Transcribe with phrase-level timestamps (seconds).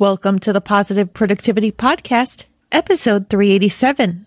[0.00, 4.24] Welcome to the Positive Productivity Podcast, episode 387.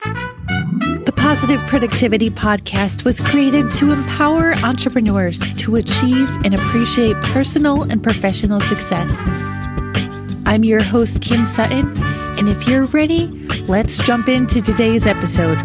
[0.00, 8.00] The Positive Productivity Podcast was created to empower entrepreneurs to achieve and appreciate personal and
[8.00, 9.12] professional success.
[10.46, 11.92] I'm your host, Kim Sutton,
[12.38, 13.26] and if you're ready,
[13.66, 15.58] let's jump into today's episode.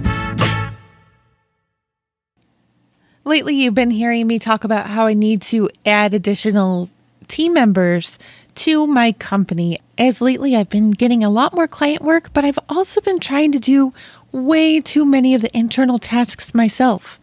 [3.24, 6.90] Lately, you've been hearing me talk about how I need to add additional
[7.28, 8.18] team members
[8.60, 9.80] to my company.
[9.98, 13.54] As lately, I've been getting a lot more client work, but I've also been trying
[13.54, 13.94] to do
[14.34, 17.20] way too many of the internal tasks myself.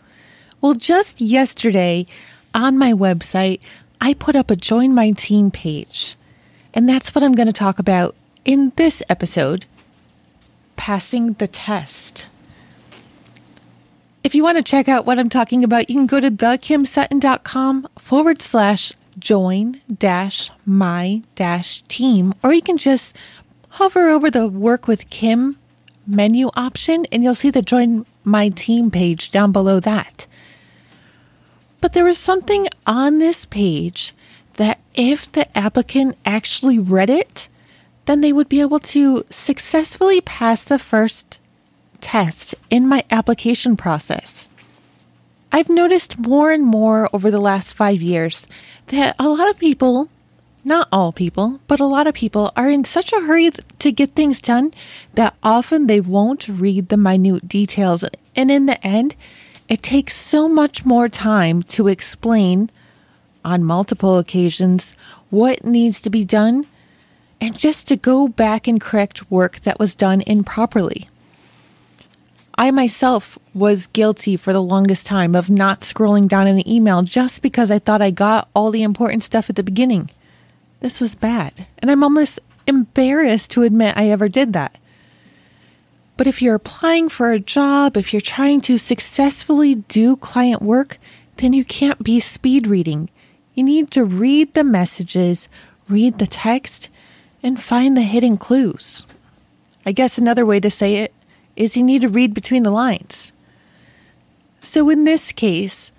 [0.63, 2.07] Well, just yesterday
[2.55, 3.61] on my website,
[4.01, 6.17] I put up a join my team page.
[6.73, 8.15] And that's what I'm going to talk about
[8.47, 9.67] in this episode
[10.77, 12.25] passing the test.
[14.25, 17.89] If you want to check out what I'm talking about, you can go to thekimsutton.com
[17.99, 23.15] forward slash join dash my dash team, or you can just
[23.71, 25.57] hover over the work with Kim
[26.07, 30.27] menu option and you'll see the join my team page down below that.
[31.81, 34.15] But there was something on this page
[34.55, 37.49] that if the applicant actually read it,
[38.07, 41.39] then they would be able to successfully pass the first
[42.01, 44.49] test in my application process.
[45.57, 48.47] I've noticed more and more over the last five years
[48.89, 50.11] that a lot of people,
[50.67, 54.11] not all people, but a lot of people are in such a hurry to get
[54.11, 54.75] things done
[55.15, 58.05] that often they won't read the minute details.
[58.37, 59.17] And in the end,
[59.67, 62.69] it takes so much more time to explain
[63.43, 64.93] on multiple occasions
[65.31, 66.67] what needs to be done
[67.41, 71.09] and just to go back and correct work that was done improperly.
[72.59, 77.43] I myself was guilty for the longest time of not scrolling down an email just
[77.43, 80.11] because I thought I got all the important stuff at the beginning.
[80.81, 84.77] This was bad, and I'm almost embarrassed to admit I ever did that.
[86.17, 90.99] But if you're applying for a job, if you're trying to successfully do client work,
[91.37, 93.11] then you can't be speed reading.
[93.55, 95.51] You need to read the messages,
[95.91, 96.89] read the text,
[97.43, 99.05] and find the hidden clues.
[99.85, 101.13] I guess another way to say it
[101.57, 103.33] is you need to read between the lines.
[104.63, 105.93] So in this case,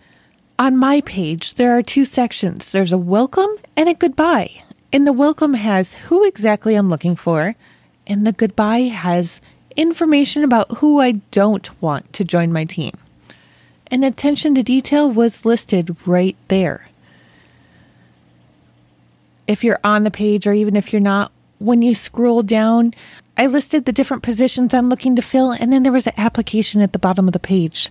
[0.60, 4.64] on my page, there are two sections there's a welcome and a goodbye.
[4.94, 7.56] And the welcome has who exactly I'm looking for,
[8.06, 9.42] and the goodbye has
[9.76, 12.94] information about who I don't want to join my team.
[13.88, 16.88] And attention to detail was listed right there.
[19.46, 22.94] If you're on the page, or even if you're not, when you scroll down,
[23.38, 26.82] I listed the different positions I'm looking to fill, and then there was an application
[26.82, 27.90] at the bottom of the page.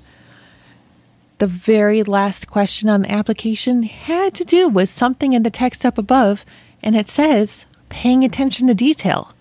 [1.39, 5.87] The very last question on the application had to do with something in the text
[5.87, 6.45] up above,
[6.83, 9.33] and it says, paying attention to detail.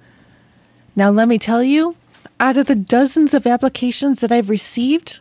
[0.96, 1.96] Now, let me tell you,
[2.40, 5.20] out of the dozens of applications that I've received,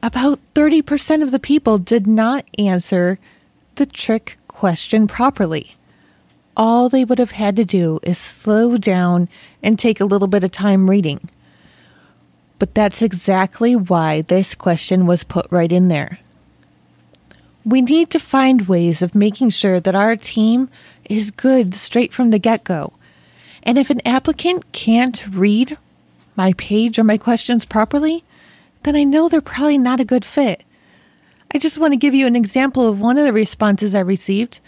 [0.00, 3.18] about 30% of the people did not answer
[3.74, 5.74] the trick question properly
[6.56, 9.28] all they would have had to do is slow down
[9.62, 11.28] and take a little bit of time reading.
[12.58, 16.18] But that's exactly why this question was put right in there.
[17.64, 20.68] We need to find ways of making sure that our team
[21.08, 22.92] is good straight from the get go.
[23.62, 25.78] And if an applicant can't read
[26.36, 28.22] my page or my questions properly,
[28.82, 30.62] then I know they're probably not a good fit.
[31.52, 34.60] I just want to give you an example of one of the responses I received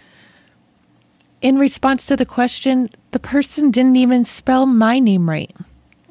[1.41, 5.55] in response to the question, the person didn't even spell my name right.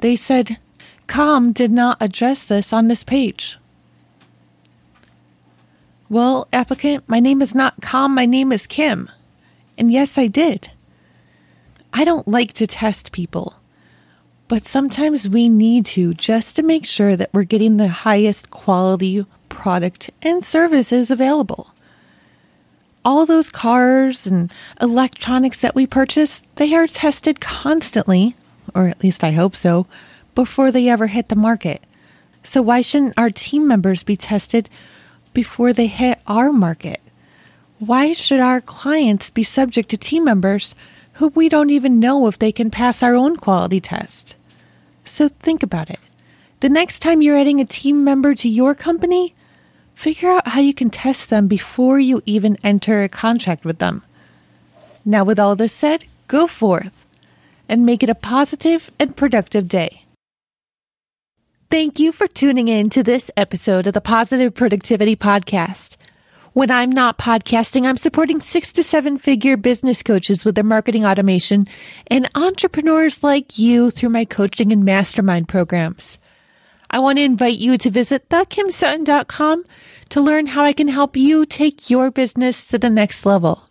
[0.02, 0.58] They said,
[1.08, 3.58] Com did not address this on this page.
[6.10, 9.10] Well, applicant, my name is not Com, my name is Kim.
[9.78, 10.72] And yes, I did.
[11.94, 13.56] I don't like to test people,
[14.48, 19.26] but sometimes we need to just to make sure that we're getting the highest quality
[19.50, 21.75] product and services available
[23.06, 24.52] all those cars and
[24.82, 28.36] electronics that we purchase, they are tested constantly,
[28.74, 29.86] or at least I hope so,
[30.34, 31.84] before they ever hit the market.
[32.42, 34.70] So why shouldn't our team members be tested
[35.34, 37.00] before they hit our market?
[37.78, 40.74] Why should our clients be subject to team members
[41.14, 44.36] who we don't even know if they can pass our own quality test?
[45.04, 46.00] So think about it.
[46.62, 49.35] The next time you're adding a team member to your company,
[49.96, 54.04] Figure out how you can test them before you even enter a contract with them.
[55.04, 57.08] Now, with all this said, go forth
[57.68, 60.04] and make it a positive and productive day.
[61.72, 65.98] Thank you for tuning in to this episode of the Positive Productivity Podcast.
[66.54, 71.06] When I'm not podcasting, I'm supporting six to seven figure business coaches with their marketing
[71.06, 71.66] automation
[72.08, 76.18] and entrepreneurs like you through my coaching and mastermind programs.
[76.90, 79.66] I want to invite you to visit thekimsutton.com
[80.10, 83.68] to learn how I can help you take your business to the next level.